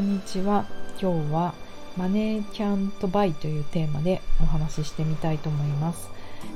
[0.00, 0.64] んにちは。
[1.00, 1.54] 今日は
[1.96, 6.08] マネーキャントバイというテーマでお話ししてみたいと思います。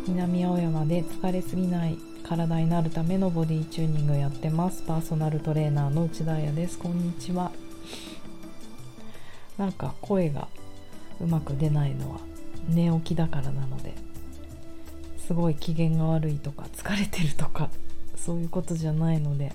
[0.09, 4.83] 南青山で疲れすぎない体になるためのボディチューニングやってます。
[4.85, 6.79] パーソナルトレーナーの内田彩です。
[6.79, 7.53] こんにちは。
[9.59, 10.49] なんか声が
[11.21, 12.21] うまく出ないのは
[12.69, 13.95] 寝起きだからなので
[15.19, 17.71] すごい機嫌が悪いとか疲れてるとか
[18.17, 19.53] そういうことじゃないので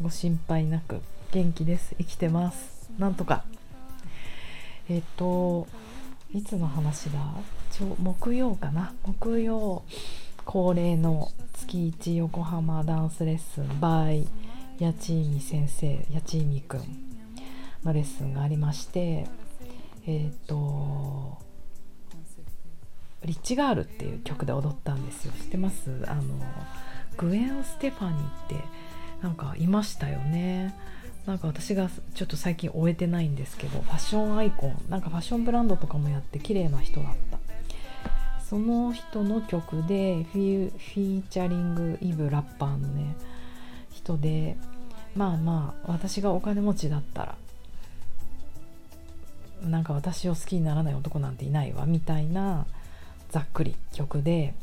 [0.00, 1.94] ご心配なく元気です。
[1.98, 2.77] 生きてます。
[2.96, 3.44] なんとか。
[4.88, 5.66] えっ、と
[6.32, 7.18] いつの話だ？
[8.02, 8.94] 木曜かな？
[9.04, 9.82] 木曜
[10.44, 14.26] 恒例の月1横浜ダンスレッスン by
[14.80, 16.80] 八千美先生八千美くん
[17.84, 19.26] のレッスンがありまして
[20.06, 21.38] えっ、と
[23.24, 25.32] リッチガールっていう曲で踊ったんですよ。
[25.32, 25.90] 知ってます？
[26.06, 26.22] あの
[27.18, 28.54] グエン・ステファニーって
[29.22, 30.74] なんかいましたよね。
[31.28, 37.38] なんか私がちょっと最近終えてないんですけどファッションアイコンなんかファッションブランドとかもやって綺麗な人だった。
[38.42, 43.14] その人の曲でフィフィーチャリングイブラッパーのね
[43.92, 44.56] 人で
[45.14, 47.34] まあまあ私がお金持ちだったら
[49.68, 52.64] なんか私を好きにならない男なんていないわみたいな
[53.28, 54.54] ざっくり曲で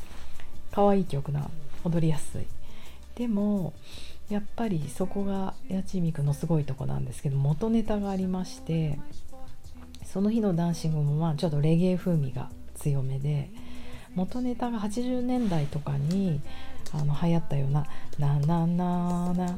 [0.71, 1.47] 可愛い曲な
[1.83, 2.47] 踊りやすい。
[3.13, 3.73] でも
[4.30, 9.00] やっぱりそこが八千美くのすごいとこなんですけど元ネタがありまして
[10.04, 13.50] その日のダンシングもまあちょっとレゲエ風味が強めで
[14.16, 16.42] 元ネタが80年代とかに
[16.94, 17.86] あの流行ったような
[18.17, 19.58] 「なななな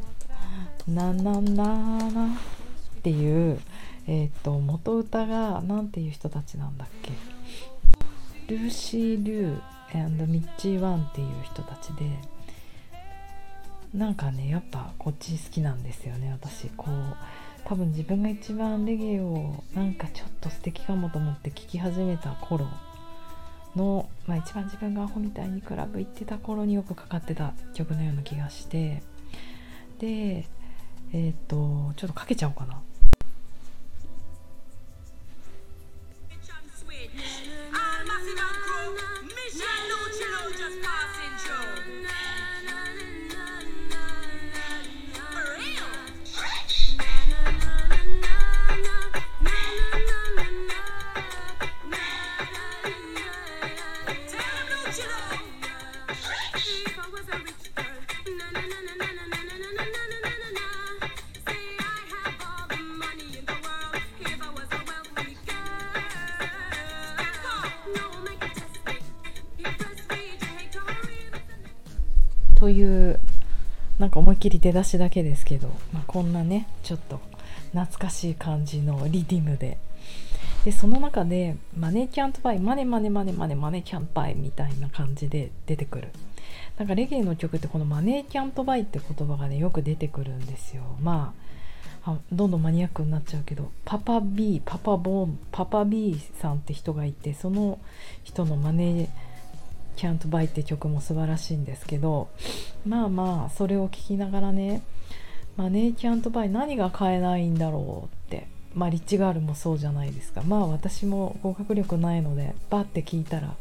[0.88, 3.60] なななな」っていう、
[4.08, 7.12] えー、と元歌が何ていう人たちなんだっけ？
[8.48, 12.06] ルーシー・リューミッチー・ワンっていう人たちで
[13.94, 17.18] なんかねやっぱこっち好きなんですよね私こう
[17.66, 22.68] 多分自分が一番レゲエをなんかちょっと素敵かもと思って聴き始めた頃
[23.76, 29.04] の、まあ、一番自分がアホみたいにクラブ行ってた頃によくかかってた曲のような気がして
[30.00, 30.48] で
[31.14, 32.82] えっ、とちょっとかけちゃおうかな。
[72.68, 73.18] という
[73.98, 77.22] なんか思いっきり出だしだけですけど、まあ、こんなねちょっと
[77.72, 79.78] 懐かしい感じのリディムで。
[80.66, 86.10] でその中でマネーキャントバイマネマネマネマネマネキャンバイみたいな感じで出てくる。
[86.78, 90.84] なんかレゲエの曲ってこのマネーキャントバイって言葉がねよく出てくるんですよ。
[91.02, 91.34] ま
[92.04, 97.80] あどんどんマニアックになっちゃうけどパパ B パパボーンパパ B さんって人がいてその
[98.26, 99.10] 人のマネー
[99.98, 102.30] 「Can't Buy」って曲も素晴らしいんですけど
[102.86, 104.82] まあまあそれを聞きながらね
[105.58, 110.44] 「マネーキャントバイ何が買えないんだろう」ってまあリッチガールもそうじゃないですか。
[110.44, 113.56] まあ私も合格力ないのでバッて聞いたら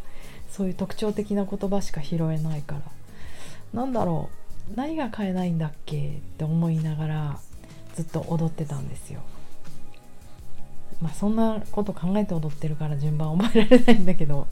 [0.50, 2.82] そういう特徴的な言葉しか拾えないから。
[3.72, 4.30] なんだろ
[4.72, 6.08] う何が買えないんだっけ？
[6.08, 7.38] って思いながら
[7.94, 9.20] ずっと踊ってたんですよ。
[11.00, 14.47] まあそんなこと考えて踊ってるから順番覚えられないんだけど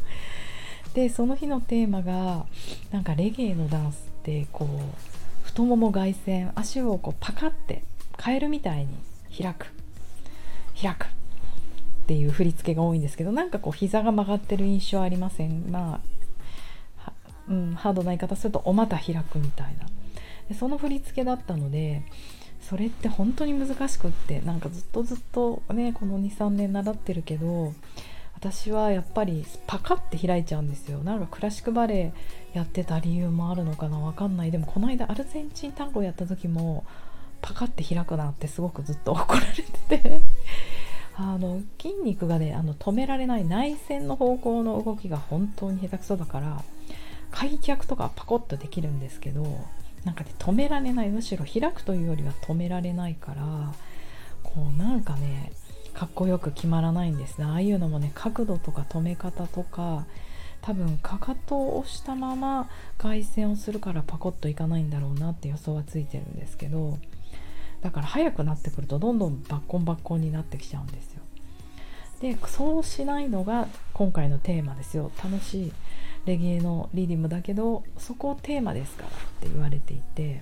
[0.94, 2.47] でその日のテーマが
[2.93, 7.82] なんかレゲエのダンスってこう太もも外旋足をこうパカって
[8.16, 8.88] カエルみたいに
[9.37, 9.66] 開く。
[10.81, 11.06] 開く。
[11.06, 15.71] っていう振り付けが多いんですけどなんかこう膝が曲がってる印象ありません？
[15.71, 16.00] ま
[17.04, 17.12] あ
[17.49, 19.87] うん、ハードな言い方するとお股開くみたいな。
[20.49, 22.03] でその振り付けだったので
[22.60, 27.72] それって本当に難しくってなんかずっとずっとねこの23年習ってるけど
[28.45, 30.99] 私はやっぱりパカって開いちゃうんですよ。
[30.99, 32.13] なんかクラシックバレエ
[32.53, 34.51] やってた理由もあるのかなわかんない。
[34.51, 36.85] でもこの間アルゼンチン単語やった時も
[37.41, 39.47] パカって開くなってすごくずっと怒られ
[39.97, 40.21] てて。
[41.17, 46.61] あの筋肉がねあの止められない内旋の方向の動きが本当に下手くそだから
[47.31, 49.45] 開脚とかパコッとできるんですけど
[50.03, 51.09] なんかね止められない。
[51.09, 53.73] むしろ開くというよりは止められないから
[54.43, 55.53] こうなんかね
[55.95, 57.45] かっこよく決まらないんですね。
[57.45, 60.05] ああいうのもね角度とか止め方とか
[60.61, 62.69] 多分かかとを押したまま
[62.99, 66.99] 外旋をするからパコッといかないんだろうなって予想はついてるんですけど
[67.83, 71.21] だから早くなってくるとどんどんバッコンバッコンになってきちゃうんですよ。
[72.21, 75.13] でそうしないのが今回のテーマですよ。
[75.23, 75.73] 楽しい
[76.25, 79.11] レゲエのリディムだけどそこをテーマですからっ
[79.41, 80.41] て言われていて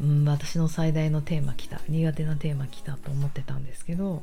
[0.00, 4.22] うん私の最大のテーマ来た苦手なテーマ来たと思ってたんですけど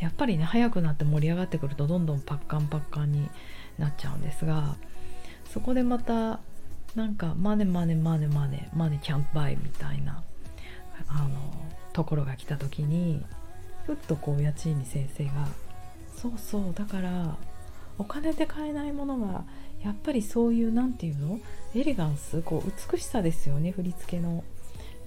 [0.00, 3.28] やっぱりね早くなって盛り上がってくるとどんどんパッカンパッカンに
[3.78, 4.76] なっちゃうんですが
[5.52, 6.40] そこでまた
[6.94, 10.22] なんかマネマネマネマネマネキャンプバイみたいな
[11.08, 11.52] あの
[11.92, 13.22] ところが来た時に
[13.86, 15.30] ふっとこう八千美先生が
[16.14, 17.36] そうそうだから
[17.98, 19.44] お金で買えないものが
[19.82, 21.40] やっぱりそういう何て言うの
[21.74, 24.44] エレガンスこう美しさですよね振り付けの。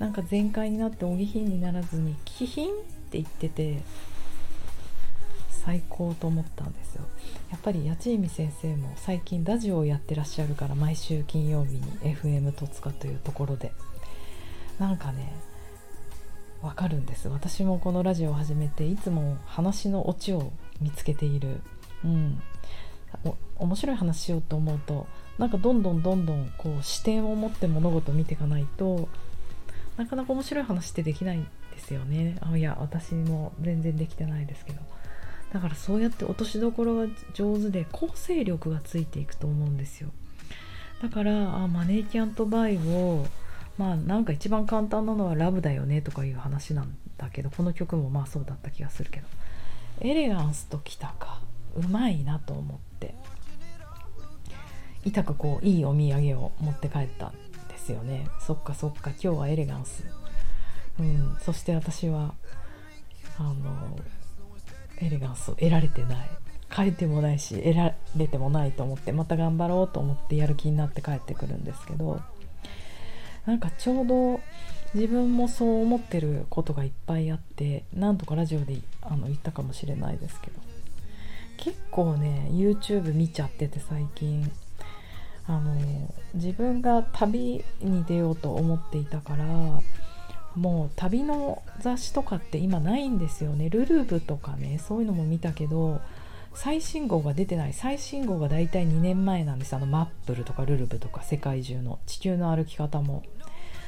[0.02, 2.78] なんか全開になってお下品にならずに気品っ
[3.12, 3.84] て言ってて
[5.52, 7.04] 最高と思ったんですよ。
[7.52, 11.84] やっぱり八千美先生も最近ラジオをやってらっしゃるから毎週金曜日に
[12.16, 13.72] FM 戸塚というところで。
[14.80, 15.32] なんかね
[16.64, 17.28] わかるんです。
[17.28, 20.52] 私もこのラジオを始めていつも話のオチを
[20.82, 21.62] 見つけている。
[22.04, 22.42] うん。
[23.60, 25.06] 面白い話しようと思うと
[25.38, 29.10] なんかどんどんどんどんこう視点を持って物事を見ていかないと
[30.02, 32.36] なかなか面白い話ってできないんですよね。
[32.42, 34.82] あいや私も全然できてないですけど。
[35.54, 40.10] だからそうやって落としどころが上手で構成力がついていくと思うんですよ。
[41.04, 43.28] だからあマネーキャントバイを
[43.78, 49.28] まあなんか一番簡単なのはラブだよねとかいう話なんだけどこの曲もまあそうだった気がするけど。
[50.00, 51.42] エレガンスときたか。
[51.76, 53.14] うまいなと思って。
[55.06, 57.34] 痛くこういいお土産を持って帰った。
[57.82, 58.28] ですよね。
[58.40, 59.10] そっかそっか。
[59.10, 60.04] 今日はエレガンス。
[61.00, 61.38] うん。
[61.42, 62.36] そして私は
[63.40, 63.98] あの
[65.00, 66.30] エレガンスを得られてない。
[66.74, 72.22] 書いてもないし得られてもないと思ってまた頑張ろうと思ってやる気になって帰ってくるんですけど
[73.46, 74.40] なんかちょうど
[74.94, 80.62] 自分もそう思ってることがいっぱいあって何とかラジオであの言ったかもしれないですけど
[81.58, 84.50] 結構ね YouTube 見ちゃってて最近。
[85.48, 85.76] あの
[86.34, 89.46] 自分が旅に出ようと思っていたから
[90.56, 93.70] もう旅の雑誌とかって今ないんですよね。
[93.70, 96.02] ルルブとかねそういうのも見たけど
[96.54, 97.74] 最新号が出てない。
[97.74, 99.74] 最新号がだいたい2年前なんです。
[99.76, 103.24] あのマップルとかルルブとか世界中の地球の歩き方も。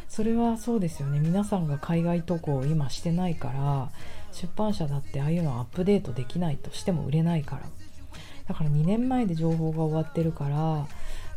[0.07, 1.19] それはそうですよね。
[1.19, 3.89] 皆さんが海外渡航を今してないから
[4.31, 7.63] 出版社だってああいうのアップデートできないとしても売れないから。
[8.47, 10.87] だから2年前で情報が終わってるから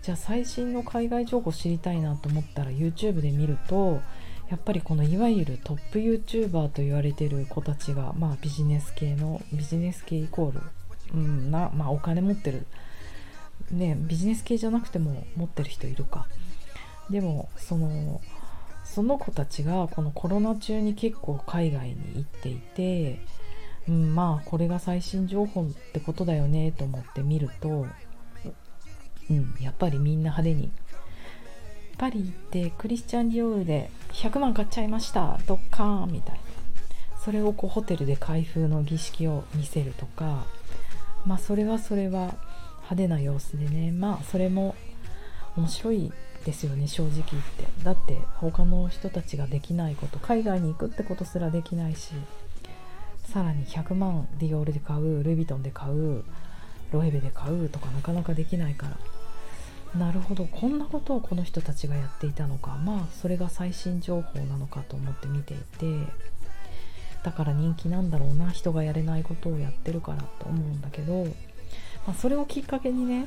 [0.06, 4.00] じゃあ最新の海外情報知りたいなと思ったら YouTube で見ると
[4.48, 10.60] やっぱりこのいわゆるトップ YouTuber と言われてる子たちが、まあ、ビジネス系のビジネス系イコール
[11.12, 12.66] うんなまあ、お金持ってる、
[13.72, 16.28] ね、ビジネス系じゃなくても持ってる人いるか。
[17.10, 18.20] でもその
[18.84, 23.20] その子たちがこのコロナ中に結構海外に行っていて、
[23.88, 27.86] うん、まあこれが最新情報ってことだよねと思って見ると、
[29.30, 30.70] うん、やっぱりみんな派手に。
[31.98, 36.40] パリ行ってクリスチャン・ディオールで100万買っちゃいましたドッカーンみたいな。
[37.24, 40.44] それをこうホテルで開封の儀式を見せるとか。
[41.24, 42.34] まあそれはそれは
[42.90, 43.90] 派手な様子でね。
[43.92, 44.74] まあそれも
[45.56, 46.12] 面白い
[46.44, 47.66] ですよね正直言って。
[47.82, 52.12] だって他の人たちができないこと海外に行くってことすらできないし。
[53.24, 56.24] さらに100万ディオールで買うルイ・ヴィトンで買う
[56.92, 58.96] ロエベで買うとかなかなかできないから。
[59.94, 60.44] なるほど。
[60.44, 62.76] こんなことをこの人たちがやっていたのか。
[62.84, 66.06] まあそれが最新情報なのかと思って見ていて。
[67.22, 68.50] だから人気なんだろうな。
[68.50, 71.24] 人がやれないことをやってるからと思うんだけど、
[72.06, 73.26] まあ、それをきっかけにね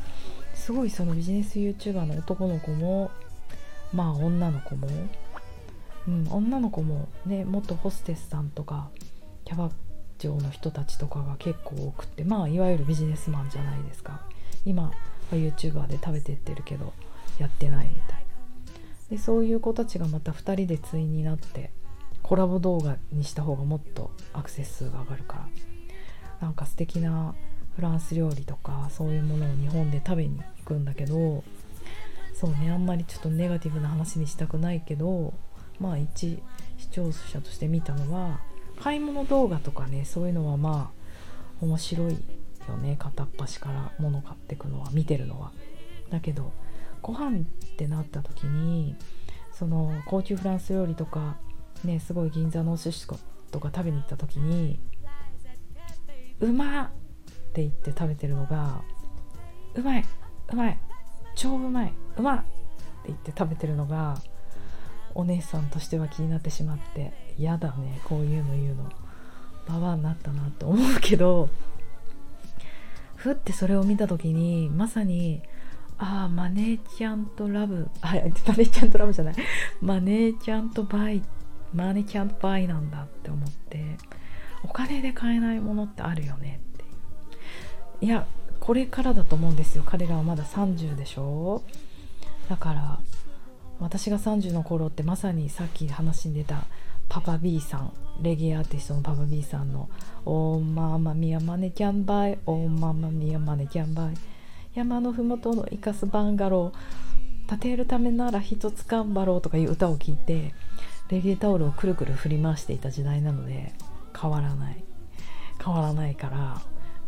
[0.54, 3.12] すごいそのビジネス YouTuber の男の子も
[3.94, 4.88] まあ女の子も、
[6.08, 8.90] うん、女の子もね元ホステスさんとか
[9.44, 9.70] キャバ
[10.18, 14.22] 嬢の人たちとかが結構多くってまあいわゆるビジネスマンじゃないですか。
[14.66, 14.92] 今
[15.36, 16.94] YouTuber で食べてってるけど
[17.38, 18.20] やってないみたいな。
[19.12, 21.72] でそういう子たちがまた2人で対になって
[22.22, 25.48] コラボ動画にした方がもっとアクセス数が上がるから。
[26.40, 27.36] なんか素敵な
[27.76, 31.44] フランス料理とかそういうものを日本で食べに行くんだけど
[32.34, 35.34] そうねあんまりちょっとネガティブな話にしたくないけど
[35.80, 36.42] まあ一
[36.78, 38.40] 視聴者として見たのは
[38.82, 42.18] 買い物動画とかねそういうのはまあ面白い
[42.70, 45.52] よね片っ端から物買ってくのは見てるのは。
[46.10, 46.52] だけど
[47.02, 47.42] ご飯っ
[47.78, 48.96] てなった時に
[49.54, 51.38] その高級フランス料理とか
[51.84, 53.08] ねすごい銀座のお寿司
[53.52, 54.80] とか食べに行った時に
[56.40, 56.92] 「うまっ!」っ
[57.54, 58.82] て言って食べてるのが
[59.76, 60.06] 「うまい
[60.52, 60.80] うまい
[61.36, 62.48] 超うまいうまっ!」って
[63.08, 64.18] 言って食べてるのが
[65.16, 68.90] お姉さんとしては気になってしまって嫌だねこういうの言うの
[69.68, 71.50] ババアになったなって思うけど
[73.20, 75.42] ふってそれを見た時にまさに
[75.98, 77.90] ああマネーちゃんとラブ。
[78.02, 79.36] あマネーちゃんとラブじゃない。
[79.82, 81.22] マネーちゃんとバイ
[81.74, 83.98] マネーちゃんとバイなんだって思って
[84.64, 86.88] お金で買えないものってあるよねってい
[88.04, 88.06] う。
[88.06, 88.26] いや
[88.62, 89.84] これからだと思うんですよ。
[89.86, 91.62] 彼らはまだ30でしょ。
[92.48, 93.00] だから
[93.82, 96.64] 私が30の頃ってまさにさっき話に出た
[97.10, 99.90] パパ B さんレゲエアーティストのパパ B さんの
[100.26, 104.14] 「オーママミヤマネキャンバイオーママミヤマネキャンバイ」
[104.76, 110.54] 山のふもとの生かすバンガロー建てるためなら一つ頑張ろうとかいう歌を聴いて
[111.10, 113.74] レゲエタオルをくるくる振り回していた時代なので
[114.20, 114.84] 変わらない。
[115.64, 116.62] 変わらないから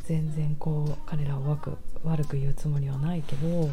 [0.03, 3.69] 全然こう彼らを悪悪く言うつもりはないけど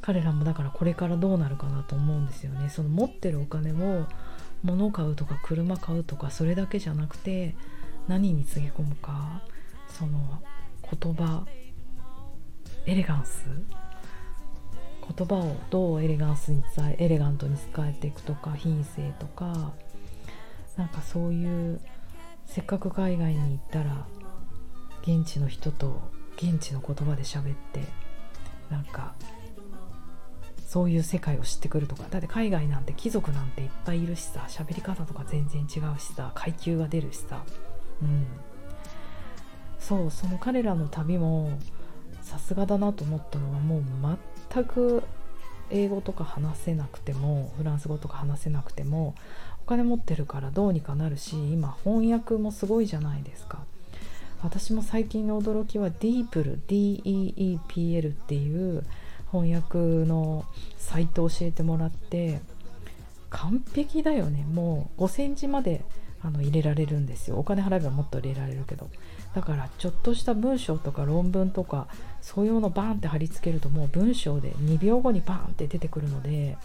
[0.00, 2.68] 彼らもだからこれからどうなるかなと思うんですよね。
[2.70, 4.06] その持ってるお金を
[4.62, 7.54] 物買うとか車買うとかそれだけじゃなくて
[8.08, 9.42] 何につぎ込むか
[9.88, 10.40] その
[10.90, 11.46] 言葉
[12.86, 13.46] エレガンス。
[15.16, 19.72] 言葉をどうエレガンスに伝えエレガントに使えていくとか品性とか
[20.76, 21.80] なんかそういう
[22.44, 24.06] せっかく海外に行ったら
[25.02, 26.00] 現地の人と
[26.36, 27.80] 現地の言葉で喋って
[28.68, 29.14] なんか
[30.76, 32.02] そういう世界を知ってくるとか。
[32.10, 37.42] だって海外なんて貴族なんていっぱいいるしさ喋り方とか全然違うしさ階級が出るしさ。
[38.02, 38.26] うん。
[39.78, 41.58] そうその彼らの旅も
[42.20, 43.82] さすがだなと思ったのはもう
[44.52, 45.02] 全く
[45.70, 49.14] 英語とか話せなくてもフランス語とか話せなくても
[49.64, 53.64] お金持ってるからどうにかなるし今翻訳もすごいじゃないですか。
[54.42, 58.84] 私も最近の驚きは DeepL DEEPL っていう
[59.32, 60.44] 翻訳の
[60.76, 62.40] サイトを教えてもらって
[63.30, 64.44] 完璧だよね。
[64.44, 65.84] もう5センチまで
[66.22, 67.38] あの入れられるんですよ。
[67.38, 68.88] お金払えばもっと入れられるけど。
[69.34, 71.88] だからちょっとした文章とか論文とか
[72.22, 76.56] そういうのバーンって貼り付けるともう文章で2秒後にバーンって出てくるので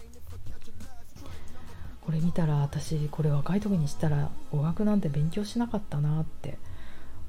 [2.05, 6.57] これ見たら私これ若い時にしたら語学なんて勉強しなかったなって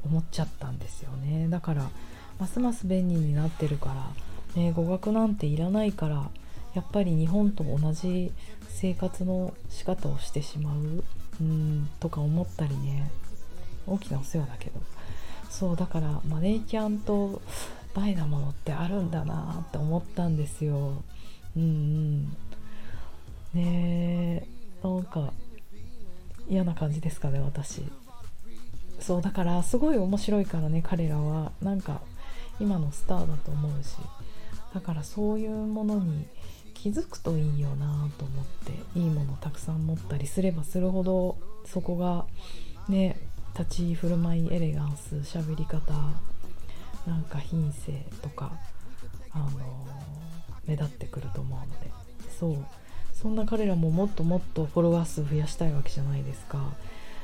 [0.05, 1.49] 思っちゃったんですよね。
[1.51, 1.91] だから
[2.39, 4.07] ますます便利になってるから、
[4.57, 6.31] ね、語学なんていらないから
[6.75, 8.33] やっぱり日本と同じ
[8.69, 11.05] 生活の仕方をしてしまう
[11.41, 13.11] うんとか思ったりね。
[13.87, 14.81] 大きなお世話だけど。
[15.51, 17.43] そうだからマネーキャンと
[17.95, 21.03] バイなものってあるんだなって思ったんですよ。
[21.57, 22.25] うんうん。
[23.55, 24.47] ねえ
[24.83, 25.33] なんか
[26.49, 27.83] 嫌な感じですかね私。
[28.99, 31.53] そうだからすごい面白いからね彼らは。
[31.61, 32.01] なんか
[32.61, 33.97] 今のスターだと思うし。
[34.75, 36.27] だからそういうものに
[36.75, 38.47] 気づくといいよなと思っ
[38.95, 42.25] ていいものたくさん持ったりすればするほどそこが
[42.89, 43.19] ね
[43.59, 45.93] 立ち居振る舞いエレガンス喋り方
[47.07, 48.53] なんか品性とか、
[49.33, 49.51] あのー、
[50.67, 51.91] 目立ってくると思うので。
[52.39, 52.67] そう。
[53.13, 56.73] そんな彼らももっともっとフォロワー数増やしたいわけじゃないですか。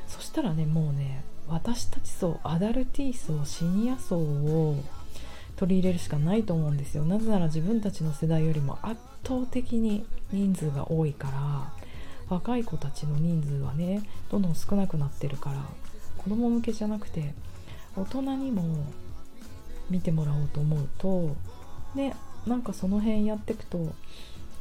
[0.06, 4.82] そしたらねもうね私たち層アダルティー層シニア層を
[5.58, 7.04] 取り入れるしかないと思うんですよ。
[7.04, 11.72] なぜなら自分たちの世代よりも圧倒的に人数が多いから
[12.28, 15.56] 若い子たちの人数はねどんどん少なくなってるから
[16.18, 17.34] 子供向けじゃなくて
[17.96, 18.62] 大人にも
[19.90, 21.34] 見てもらおうと思うと
[21.96, 22.14] で
[22.46, 23.92] なんかその辺やってくと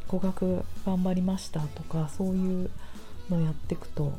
[0.07, 2.69] 語学頑張りましたとかそういう
[3.29, 4.17] のやってくと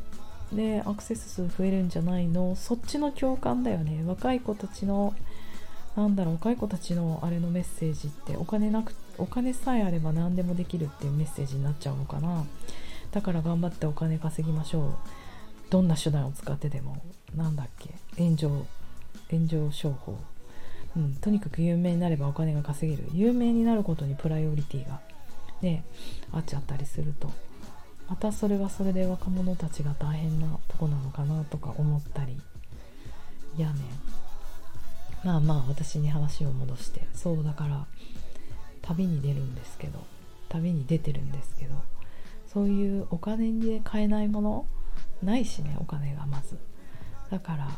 [0.52, 2.54] でアクセス数増えるんじゃないの？
[2.56, 4.02] そっちの共感だよね。
[4.06, 5.14] 若い子たちの
[5.96, 12.44] なんだろう若い子たちのあれのメッセージってお金なくお金さえあれば何でもできるっていうメッセージになっちゃうのかな。
[13.10, 14.94] だから頑張ってお金稼ぎましょう。
[15.70, 17.02] どんな手段を使ってでも。
[17.34, 17.94] なんだっけ。
[18.22, 18.66] 炎上
[19.30, 20.18] 炎上商法。
[20.96, 23.08] うん、とにかく有名になればお金が稼げる。
[23.12, 25.00] 有名になることにプライオリティが。
[25.62, 25.84] ね。
[26.32, 27.30] あっちゃったりすると。
[28.08, 32.40] またそれはそれで若者たちが大変なとこなのかなとか思ったり。
[33.56, 33.80] いやね。
[35.24, 37.86] まあまあ私に話を戻してそうだから
[38.82, 40.04] 旅に出るんですけど
[40.48, 41.74] 旅に出てるんですけど
[42.52, 44.66] そういうお金で買えないもの
[45.22, 46.58] ないしねお金がまず。
[47.30, 47.68] だから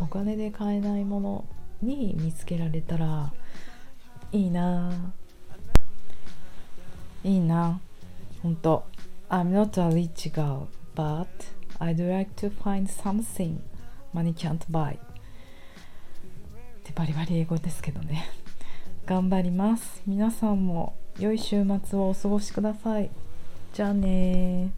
[0.00, 1.44] お金で買えないもの
[1.80, 3.32] に見つけられたら
[4.32, 5.12] いいな。
[7.22, 7.80] いいな。
[8.42, 8.84] 本当。
[9.28, 11.26] I'm not a rich girl but
[11.78, 13.60] I'd like to find something
[14.12, 14.98] money can't buy.
[16.86, 18.28] ってバリバリ英語ですけどね。
[19.06, 20.02] 頑張ります。
[20.06, 23.10] 皆さんも良い週末をお過ごしください。
[23.74, 24.70] じゃあね